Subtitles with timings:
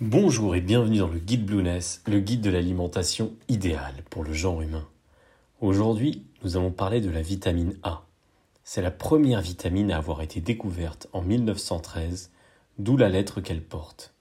[0.00, 4.62] Bonjour et bienvenue dans le guide Blueness, le guide de l'alimentation idéale pour le genre
[4.62, 4.86] humain.
[5.60, 8.04] Aujourd'hui, nous allons parler de la vitamine A.
[8.62, 12.30] C'est la première vitamine à avoir été découverte en 1913,
[12.78, 14.14] d'où la lettre qu'elle porte.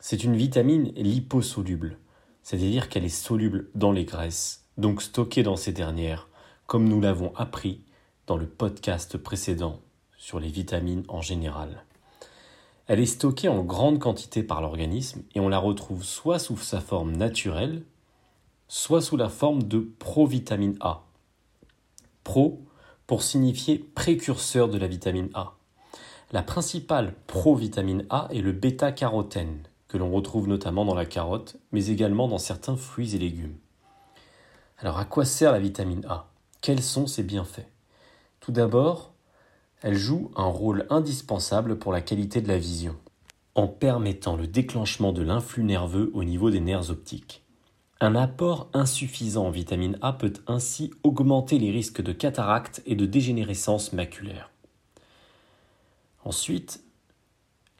[0.00, 1.98] C'est une vitamine liposoluble,
[2.42, 6.30] c'est-à-dire qu'elle est soluble dans les graisses, donc stockée dans ces dernières,
[6.66, 7.82] comme nous l'avons appris
[8.26, 9.78] dans le podcast précédent
[10.16, 11.84] sur les vitamines en général.
[12.86, 16.80] Elle est stockée en grande quantité par l'organisme et on la retrouve soit sous sa
[16.80, 17.84] forme naturelle,
[18.68, 21.04] soit sous la forme de provitamine A.
[22.24, 22.60] Pro
[23.06, 25.54] pour signifier précurseur de la vitamine A.
[26.32, 31.88] La principale provitamine A est le bêta-carotène, que l'on retrouve notamment dans la carotte, mais
[31.88, 33.58] également dans certains fruits et légumes.
[34.78, 36.26] Alors à quoi sert la vitamine A?
[36.62, 37.68] Quels sont ses bienfaits?
[38.40, 39.11] Tout d'abord,
[39.82, 42.96] elle joue un rôle indispensable pour la qualité de la vision,
[43.54, 47.42] en permettant le déclenchement de l'influx nerveux au niveau des nerfs optiques.
[48.00, 53.06] Un apport insuffisant en vitamine A peut ainsi augmenter les risques de cataracte et de
[53.06, 54.50] dégénérescence maculaire.
[56.24, 56.82] Ensuite,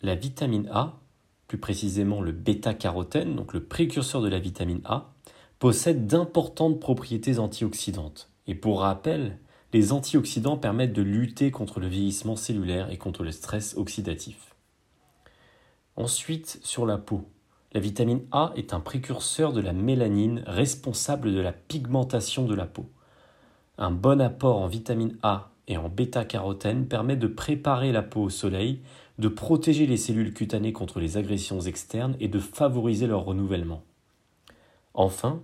[0.03, 0.98] la vitamine A,
[1.47, 5.12] plus précisément le bêta-carotène, donc le précurseur de la vitamine A,
[5.58, 8.30] possède d'importantes propriétés antioxydantes.
[8.48, 9.39] Et pour rappel,
[9.73, 14.55] les antioxydants permettent de lutter contre le vieillissement cellulaire et contre le stress oxydatif.
[15.97, 17.29] Ensuite, sur la peau.
[17.73, 22.67] La vitamine A est un précurseur de la mélanine responsable de la pigmentation de la
[22.67, 22.87] peau.
[23.79, 28.31] Un bon apport en vitamine A et en bêta-carotène permet de préparer la peau au
[28.31, 28.81] soleil,
[29.19, 33.83] de protéger les cellules cutanées contre les agressions externes et de favoriser leur renouvellement.
[34.92, 35.42] Enfin,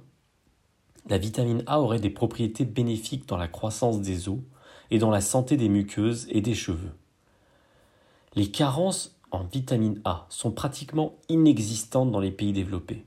[1.08, 4.38] la vitamine A aurait des propriétés bénéfiques dans la croissance des os
[4.90, 6.92] et dans la santé des muqueuses et des cheveux.
[8.34, 13.04] Les carences en vitamine A sont pratiquement inexistantes dans les pays développés.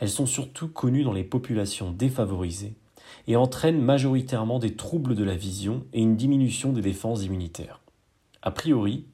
[0.00, 2.74] Elles sont surtout connues dans les populations défavorisées
[3.26, 7.80] et entraînent majoritairement des troubles de la vision et une diminution des défenses immunitaires.
[8.42, 9.06] A priori,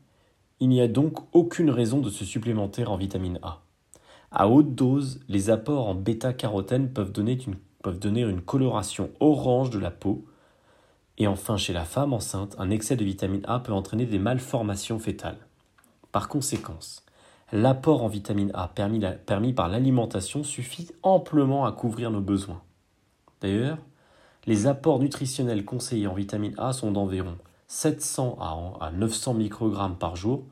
[0.60, 3.62] il n'y a donc aucune raison de se supplémenter en vitamine A.
[4.30, 7.56] À haute dose, les apports en bêta-carotène peuvent donner une
[7.96, 10.24] donner une coloration orange de la peau.
[11.16, 14.98] Et enfin, chez la femme enceinte, un excès de vitamine A peut entraîner des malformations
[14.98, 15.46] fétales.
[16.12, 16.78] Par conséquent,
[17.52, 22.62] l'apport en vitamine A permis, permis par l'alimentation suffit amplement à couvrir nos besoins.
[23.40, 23.78] D'ailleurs,
[24.46, 28.38] les apports nutritionnels conseillés en vitamine A sont d'environ 700
[28.80, 30.44] à 900 microgrammes par jour,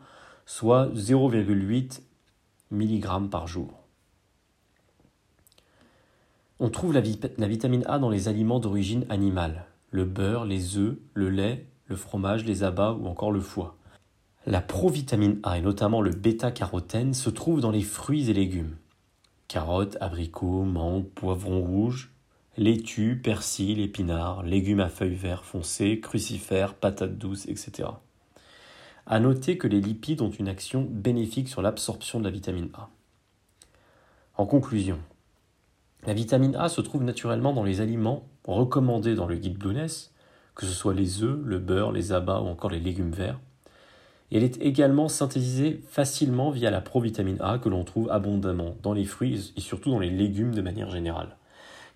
[0.44, 2.02] soit 0,8
[2.70, 3.85] mg par jour.
[6.58, 11.28] On trouve la, vitamine A dans les aliments d'origine animale, le beurre, les œufs, le
[11.28, 13.76] lait, le fromage, les abats ou encore le foie.
[14.46, 18.76] La provitamine A et notamment le bêta-carotène se trouvent dans les fruits et légumes.
[19.48, 22.12] Carottes, abricots, mangues, poivrons rouges,
[22.56, 27.90] laitue, persil, épinards, légumes à feuilles vertes foncées, crucifères, patates douces, etc.
[29.04, 32.88] À noter que les lipides ont une action bénéfique sur l'absorption de la vitamine A.
[34.38, 34.98] En conclusion,
[36.06, 40.12] la vitamine A se trouve naturellement dans les aliments recommandés dans le guide Blueness,
[40.54, 43.40] que ce soit les œufs, le beurre, les abats ou encore les légumes verts.
[44.30, 49.04] elle est également synthétisée facilement via la provitamine A que l'on trouve abondamment dans les
[49.04, 51.36] fruits et surtout dans les légumes de manière générale.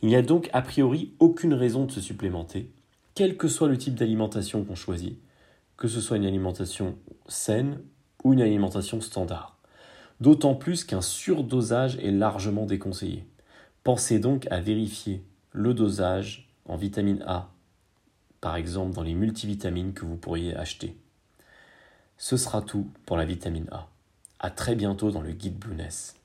[0.03, 2.73] Il n'y a donc a priori aucune raison de se supplémenter,
[3.15, 5.19] quel que soit le type d'alimentation qu'on choisit,
[5.77, 6.97] que ce soit une alimentation
[7.29, 7.79] saine
[8.25, 9.57] ou une alimentation standard.
[10.21, 13.25] D'autant plus qu'un surdosage est largement déconseillé.
[13.83, 17.49] Pensez donc à vérifier le dosage en vitamine A,
[18.43, 20.97] par exemple dans les multivitamines que vous pourriez acheter.
[22.19, 23.89] Ce sera tout pour la vitamine A.
[24.39, 26.20] À très bientôt dans le guide Blueness.